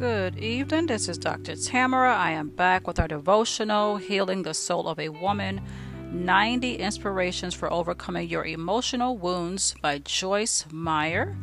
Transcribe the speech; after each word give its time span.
Good 0.00 0.38
evening. 0.38 0.86
This 0.86 1.10
is 1.10 1.18
Dr. 1.18 1.54
Tamara. 1.56 2.16
I 2.16 2.30
am 2.30 2.48
back 2.48 2.86
with 2.86 2.98
our 2.98 3.06
devotional, 3.06 3.98
Healing 3.98 4.44
the 4.44 4.54
Soul 4.54 4.88
of 4.88 4.98
a 4.98 5.10
Woman 5.10 5.60
90 6.10 6.76
Inspirations 6.76 7.52
for 7.52 7.70
Overcoming 7.70 8.26
Your 8.26 8.46
Emotional 8.46 9.18
Wounds 9.18 9.74
by 9.82 9.98
Joyce 9.98 10.64
Meyer. 10.70 11.36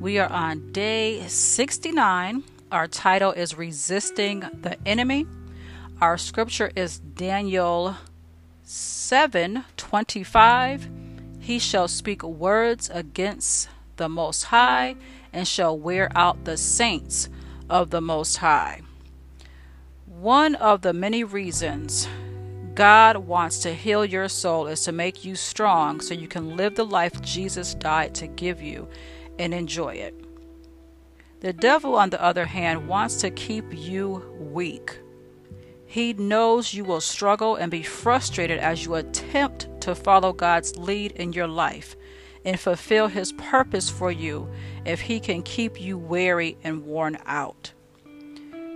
We 0.00 0.18
are 0.18 0.28
on 0.28 0.72
day 0.72 1.24
69. 1.28 2.42
Our 2.72 2.88
title 2.88 3.30
is 3.30 3.56
Resisting 3.56 4.40
the 4.40 4.76
Enemy. 4.84 5.28
Our 6.00 6.18
scripture 6.18 6.72
is 6.74 6.98
Daniel 6.98 7.94
7 8.64 9.64
25. 9.76 10.88
He 11.38 11.60
shall 11.60 11.86
speak 11.86 12.24
words 12.24 12.90
against 12.92 13.68
the 13.98 14.08
Most 14.08 14.42
High 14.42 14.96
and 15.32 15.46
shall 15.46 15.78
wear 15.78 16.10
out 16.16 16.44
the 16.44 16.56
saints 16.56 17.28
of 17.70 17.90
the 17.90 18.00
Most 18.00 18.38
High. 18.38 18.82
One 20.04 20.56
of 20.56 20.82
the 20.82 20.92
many 20.92 21.24
reasons 21.24 22.08
God 22.74 23.16
wants 23.16 23.60
to 23.60 23.72
heal 23.72 24.04
your 24.04 24.28
soul 24.28 24.66
is 24.66 24.82
to 24.84 24.92
make 24.92 25.24
you 25.24 25.36
strong 25.36 26.00
so 26.00 26.14
you 26.14 26.28
can 26.28 26.56
live 26.56 26.74
the 26.74 26.84
life 26.84 27.22
Jesus 27.22 27.74
died 27.74 28.14
to 28.16 28.26
give 28.26 28.60
you 28.60 28.88
and 29.38 29.54
enjoy 29.54 29.94
it. 29.94 30.14
The 31.40 31.52
devil, 31.52 31.96
on 31.96 32.10
the 32.10 32.22
other 32.22 32.44
hand, 32.44 32.86
wants 32.86 33.16
to 33.22 33.30
keep 33.30 33.64
you 33.70 34.22
weak. 34.38 34.98
He 35.86 36.12
knows 36.12 36.74
you 36.74 36.84
will 36.84 37.00
struggle 37.00 37.56
and 37.56 37.70
be 37.70 37.82
frustrated 37.82 38.58
as 38.58 38.84
you 38.84 38.94
attempt 38.94 39.68
to 39.80 39.94
follow 39.94 40.32
God's 40.32 40.76
lead 40.76 41.12
in 41.12 41.32
your 41.32 41.48
life 41.48 41.96
and 42.44 42.58
fulfill 42.58 43.08
his 43.08 43.32
purpose 43.32 43.90
for 43.90 44.10
you 44.10 44.48
if 44.84 45.00
he 45.00 45.20
can 45.20 45.42
keep 45.42 45.80
you 45.80 45.98
weary 45.98 46.56
and 46.64 46.84
worn 46.84 47.18
out. 47.26 47.72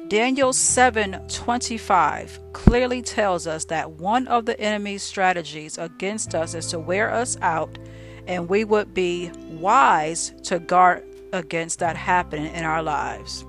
Daniel 0.08 0.52
7:25 0.52 2.38
clearly 2.52 3.00
tells 3.00 3.46
us 3.46 3.64
that 3.66 3.92
one 3.92 4.28
of 4.28 4.44
the 4.44 4.58
enemy's 4.60 5.02
strategies 5.02 5.78
against 5.78 6.34
us 6.34 6.54
is 6.54 6.66
to 6.66 6.78
wear 6.78 7.10
us 7.10 7.38
out 7.40 7.78
and 8.26 8.48
we 8.48 8.64
would 8.64 8.92
be 8.92 9.30
wise 9.48 10.32
to 10.42 10.58
guard 10.58 11.04
against 11.32 11.78
that 11.78 11.96
happening 11.96 12.54
in 12.54 12.64
our 12.64 12.82
lives. 12.82 13.44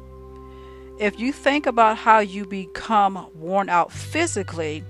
If 0.98 1.20
you 1.20 1.34
think 1.34 1.66
about 1.66 1.98
how 1.98 2.20
you 2.20 2.46
become 2.46 3.28
worn 3.36 3.70
out 3.70 3.92
physically, 3.92 4.84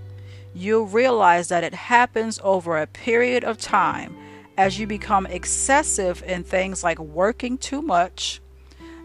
you'll 0.53 0.85
realize 0.85 1.47
that 1.49 1.63
it 1.63 1.73
happens 1.73 2.39
over 2.43 2.77
a 2.77 2.87
period 2.87 3.43
of 3.43 3.57
time 3.57 4.15
as 4.57 4.79
you 4.79 4.87
become 4.87 5.25
excessive 5.25 6.23
in 6.25 6.43
things 6.43 6.83
like 6.83 6.99
working 6.99 7.57
too 7.57 7.81
much, 7.81 8.41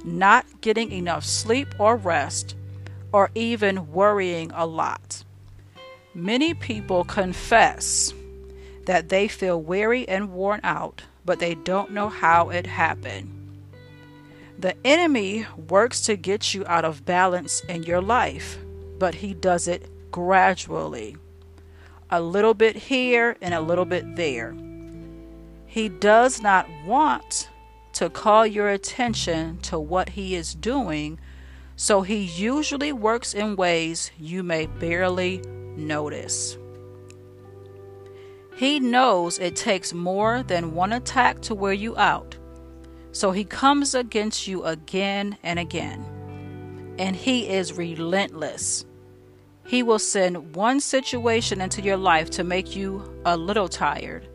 not 0.04 0.46
getting 0.60 0.92
enough 0.92 1.24
sleep 1.24 1.68
or 1.78 1.96
rest, 1.96 2.54
or 3.12 3.30
even 3.34 3.92
worrying 3.92 4.50
a 4.54 4.66
lot. 4.66 5.24
Many 6.14 6.54
people 6.54 7.04
confess 7.04 8.12
that 8.86 9.08
they 9.08 9.28
feel 9.28 9.60
weary 9.60 10.08
and 10.08 10.32
worn 10.32 10.60
out, 10.62 11.02
but 11.24 11.38
they 11.38 11.54
don't 11.54 11.92
know 11.92 12.08
how 12.08 12.50
it 12.50 12.66
happened. 12.66 13.36
The 14.58 14.74
enemy 14.84 15.46
works 15.68 16.02
to 16.02 16.16
get 16.16 16.54
you 16.54 16.66
out 16.66 16.84
of 16.84 17.04
balance 17.04 17.60
in 17.68 17.82
your 17.84 18.00
life, 18.00 18.58
but 18.98 19.14
he 19.14 19.34
does 19.34 19.68
it 19.68 19.88
gradually. 20.10 21.16
A 22.10 22.20
little 22.20 22.54
bit 22.54 22.76
here 22.76 23.36
and 23.40 23.54
a 23.54 23.60
little 23.60 23.84
bit 23.84 24.16
there. 24.16 24.54
He 25.70 25.88
does 25.88 26.42
not 26.42 26.66
want 26.84 27.48
to 27.92 28.10
call 28.10 28.44
your 28.44 28.70
attention 28.70 29.58
to 29.58 29.78
what 29.78 30.08
he 30.08 30.34
is 30.34 30.52
doing, 30.52 31.20
so 31.76 32.02
he 32.02 32.24
usually 32.24 32.92
works 32.92 33.34
in 33.34 33.54
ways 33.54 34.10
you 34.18 34.42
may 34.42 34.66
barely 34.66 35.40
notice. 35.76 36.58
He 38.56 38.80
knows 38.80 39.38
it 39.38 39.54
takes 39.54 39.94
more 39.94 40.42
than 40.42 40.74
one 40.74 40.92
attack 40.92 41.40
to 41.42 41.54
wear 41.54 41.72
you 41.72 41.96
out, 41.96 42.36
so 43.12 43.30
he 43.30 43.44
comes 43.44 43.94
against 43.94 44.48
you 44.48 44.64
again 44.64 45.38
and 45.44 45.60
again. 45.60 46.04
And 46.98 47.14
he 47.14 47.48
is 47.48 47.74
relentless. 47.74 48.84
He 49.66 49.84
will 49.84 50.00
send 50.00 50.56
one 50.56 50.80
situation 50.80 51.60
into 51.60 51.80
your 51.80 51.96
life 51.96 52.28
to 52.30 52.42
make 52.42 52.74
you 52.74 53.22
a 53.24 53.36
little 53.36 53.68
tired 53.68 54.26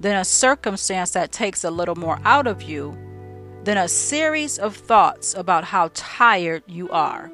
then 0.00 0.16
a 0.16 0.24
circumstance 0.24 1.10
that 1.12 1.32
takes 1.32 1.64
a 1.64 1.70
little 1.70 1.96
more 1.96 2.18
out 2.24 2.46
of 2.46 2.62
you, 2.62 2.96
than 3.64 3.76
a 3.76 3.88
series 3.88 4.58
of 4.58 4.76
thoughts 4.76 5.34
about 5.34 5.64
how 5.64 5.90
tired 5.92 6.62
you 6.68 6.88
are. 6.90 7.32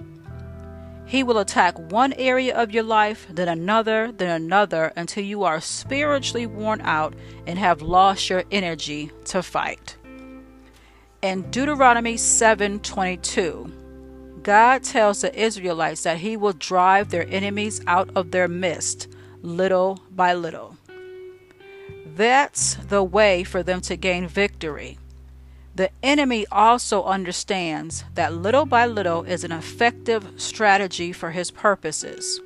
He 1.05 1.23
will 1.23 1.39
attack 1.39 1.79
one 1.93 2.15
area 2.15 2.57
of 2.57 2.73
your 2.73 2.85
life, 2.85 3.27
then 3.29 3.49
another, 3.49 4.11
then 4.13 4.31
another, 4.31 4.95
until 4.97 5.23
you 5.23 5.43
are 5.43 5.61
spiritually 5.61 6.47
worn 6.47 6.81
out 6.81 7.15
and 7.47 7.59
have 7.59 7.83
lost 7.83 8.31
your 8.31 8.45
energy 8.51 9.11
to 9.27 9.43
fight. 9.43 9.99
In 11.21 11.51
Deuteronomy 11.51 12.15
7:22, 12.17 13.71
God 14.43 14.83
tells 14.83 15.21
the 15.21 15.39
Israelites 15.39 16.05
that 16.05 16.17
he 16.17 16.39
will 16.39 16.55
drive 16.55 17.11
their 17.11 17.27
enemies 17.29 17.83
out 17.87 18.09
of 18.17 18.31
their 18.31 18.49
midst 18.49 19.07
little 19.43 20.01
by 20.11 20.33
little. 20.33 20.77
That's 22.17 22.75
the 22.75 23.03
way 23.03 23.43
for 23.43 23.63
them 23.63 23.81
to 23.83 23.97
gain 23.97 24.29
victory. 24.29 24.99
The 25.75 25.91
enemy 26.03 26.47
also 26.53 27.05
understands 27.05 28.05
that 28.15 28.35
little 28.35 28.67
by 28.67 28.85
little 28.85 29.23
is 29.23 29.45
an 29.45 29.53
effective 29.53 30.35
strategy 30.37 31.13
for 31.13 31.31
his 31.31 31.51
purposes. 31.51 32.41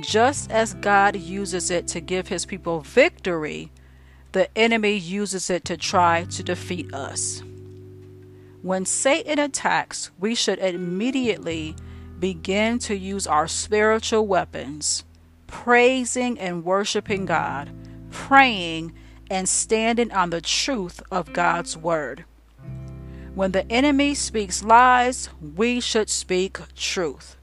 Just 0.00 0.52
as 0.52 0.74
God 0.74 1.16
uses 1.16 1.72
it 1.72 1.88
to 1.88 2.00
give 2.00 2.28
his 2.28 2.46
people 2.46 2.80
victory, 2.80 3.72
the 4.30 4.56
enemy 4.56 4.96
uses 4.96 5.50
it 5.50 5.64
to 5.64 5.76
try 5.76 6.24
to 6.30 6.42
defeat 6.44 6.94
us. 6.94 7.42
When 8.62 8.84
Satan 8.84 9.40
attacks, 9.40 10.12
we 10.20 10.36
should 10.36 10.60
immediately 10.60 11.74
begin 12.20 12.78
to 12.80 12.94
use 12.94 13.26
our 13.26 13.48
spiritual 13.48 14.28
weapons, 14.28 15.04
praising 15.48 16.38
and 16.38 16.64
worshiping 16.64 17.26
God 17.26 17.70
praying, 18.10 18.92
and 19.30 19.48
standing 19.48 20.10
on 20.12 20.30
the 20.30 20.40
truth 20.40 21.00
of 21.10 21.32
God's 21.32 21.76
word. 21.76 22.24
When 23.34 23.52
the 23.52 23.70
enemy 23.70 24.14
speaks 24.14 24.64
lies, 24.64 25.30
we 25.40 25.80
should 25.80 26.10
speak 26.10 26.58
truth. 26.74 27.36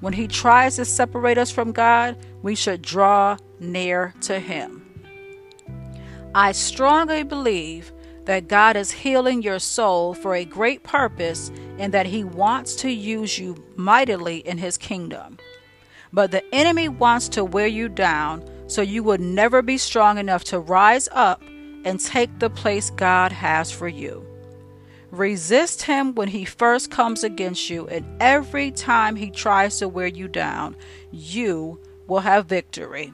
When 0.00 0.12
he 0.12 0.26
tries 0.26 0.76
to 0.76 0.84
separate 0.84 1.38
us 1.38 1.50
from 1.50 1.72
God, 1.72 2.18
we 2.42 2.54
should 2.56 2.82
draw 2.82 3.36
near 3.60 4.12
to 4.22 4.40
him. 4.40 4.82
I 6.34 6.50
strongly 6.52 7.22
believe 7.22 7.92
that 8.24 8.48
God 8.48 8.76
is 8.76 8.90
healing 8.90 9.42
your 9.42 9.60
soul 9.60 10.14
for 10.14 10.34
a 10.34 10.44
great 10.44 10.82
purpose 10.82 11.52
and 11.78 11.94
that 11.94 12.06
he 12.06 12.24
wants 12.24 12.74
to 12.76 12.90
use 12.90 13.38
you 13.38 13.62
mightily 13.76 14.38
in 14.38 14.58
his 14.58 14.76
kingdom. 14.76 15.38
But 16.12 16.32
the 16.32 16.44
enemy 16.54 16.88
wants 16.88 17.28
to 17.30 17.44
wear 17.44 17.66
you 17.66 17.88
down 17.88 18.44
so 18.74 18.82
you 18.82 19.04
would 19.04 19.20
never 19.20 19.62
be 19.62 19.78
strong 19.78 20.18
enough 20.18 20.42
to 20.42 20.58
rise 20.58 21.08
up 21.12 21.40
and 21.84 22.00
take 22.00 22.40
the 22.40 22.50
place 22.50 22.90
God 22.90 23.30
has 23.30 23.70
for 23.70 23.86
you. 23.86 24.26
Resist 25.12 25.82
him 25.82 26.12
when 26.16 26.26
he 26.26 26.44
first 26.44 26.90
comes 26.90 27.22
against 27.22 27.70
you, 27.70 27.86
and 27.86 28.04
every 28.20 28.72
time 28.72 29.14
he 29.14 29.30
tries 29.30 29.78
to 29.78 29.86
wear 29.86 30.08
you 30.08 30.26
down, 30.26 30.74
you 31.12 31.78
will 32.08 32.18
have 32.18 32.46
victory. 32.46 33.12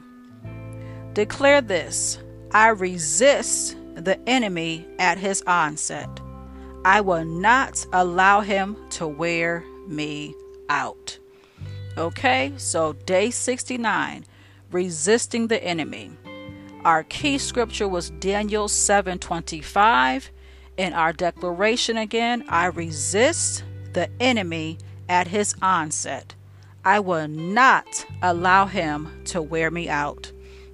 Declare 1.13 1.61
this 1.61 2.17
I 2.49 2.69
resist 2.69 3.77
the 3.93 4.19
enemy 4.27 4.87
at 4.97 5.19
his 5.19 5.43
onset. 5.45 6.09
I 6.85 7.01
will 7.01 7.23
not 7.23 7.85
allow 7.93 8.41
him 8.41 8.77
to 8.91 9.07
wear 9.07 9.63
me 9.87 10.33
out. 10.69 11.19
Okay, 11.99 12.51
so 12.57 12.93
day 12.93 13.29
69 13.29 14.25
resisting 14.71 15.47
the 15.47 15.63
enemy. 15.63 16.11
Our 16.83 17.03
key 17.03 17.37
scripture 17.37 17.87
was 17.87 18.09
Daniel 18.09 18.67
7:25 18.67 20.31
and 20.77 20.95
our 20.95 21.13
declaration 21.13 21.97
again, 21.97 22.43
I 22.49 22.65
resist 22.65 23.63
the 23.93 24.09
enemy 24.19 24.77
at 25.07 25.27
his 25.27 25.53
onset. 25.61 26.33
I 26.83 26.99
will 26.99 27.27
not 27.27 28.05
allow 28.21 28.65
him 28.65 29.23
to 29.25 29.41
wear 29.41 29.69
me 29.69 29.89
out. 29.89 30.31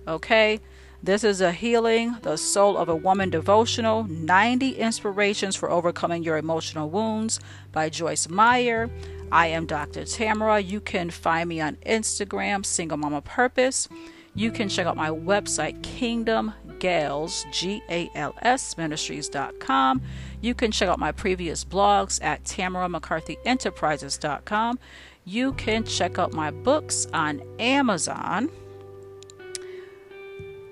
Okay? 0.07 0.61
This 1.03 1.23
is 1.23 1.41
a 1.41 1.51
healing 1.51 2.15
the 2.21 2.37
soul 2.37 2.77
of 2.77 2.89
a 2.89 2.95
woman 2.95 3.29
devotional 3.29 4.03
90 4.05 4.71
inspirations 4.77 5.55
for 5.55 5.69
overcoming 5.69 6.23
your 6.23 6.37
emotional 6.37 6.89
wounds 6.89 7.39
by 7.71 7.89
Joyce 7.89 8.29
Meyer. 8.29 8.89
I 9.31 9.47
am 9.47 9.65
Dr. 9.65 10.05
Tamara. 10.05 10.59
You 10.59 10.79
can 10.79 11.09
find 11.09 11.49
me 11.49 11.59
on 11.61 11.77
Instagram, 11.85 12.63
Single 12.65 12.97
Mama 12.97 13.21
Purpose. 13.21 13.87
You 14.35 14.51
can 14.51 14.69
check 14.69 14.85
out 14.85 14.95
my 14.95 15.09
website, 15.09 15.81
Kingdom 15.81 16.53
Gals, 16.79 17.45
G 17.51 17.81
A 17.89 18.11
L 18.13 18.35
S 18.41 18.77
Ministries.com. 18.77 20.01
You 20.41 20.53
can 20.53 20.71
check 20.71 20.89
out 20.89 20.99
my 20.99 21.11
previous 21.11 21.65
blogs 21.65 22.23
at 22.23 22.43
TamaraMcCarthyEnterprises.com. 22.43 24.79
You 25.25 25.53
can 25.53 25.83
check 25.83 26.19
out 26.19 26.33
my 26.33 26.51
books 26.51 27.07
on 27.13 27.41
Amazon. 27.59 28.51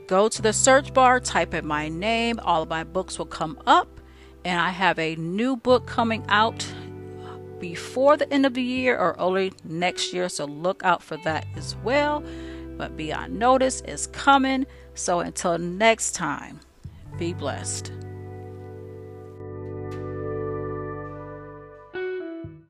Go 0.07 0.29
to 0.29 0.41
the 0.43 0.53
search 0.53 0.93
bar, 0.93 1.19
type 1.19 1.55
in 1.55 1.65
my 1.65 1.89
name, 1.89 2.39
all 2.43 2.61
of 2.61 2.69
my 2.69 2.83
books 2.83 3.17
will 3.17 3.25
come 3.25 3.57
up. 3.65 3.87
And 4.43 4.61
I 4.61 4.69
have 4.69 4.99
a 4.99 5.15
new 5.15 5.57
book 5.57 5.87
coming 5.87 6.23
out 6.29 6.71
before 7.59 8.17
the 8.17 8.31
end 8.31 8.45
of 8.45 8.53
the 8.53 8.61
year 8.61 8.97
or 8.97 9.15
early 9.19 9.53
next 9.63 10.13
year, 10.13 10.29
so 10.29 10.45
look 10.45 10.83
out 10.83 11.01
for 11.01 11.17
that 11.17 11.45
as 11.55 11.75
well. 11.77 12.23
But 12.77 12.97
Beyond 12.97 13.37
Notice 13.37 13.81
is 13.81 14.07
coming. 14.07 14.65
So 14.93 15.19
until 15.19 15.57
next 15.57 16.13
time, 16.13 16.59
be 17.17 17.33
blessed. 17.33 17.91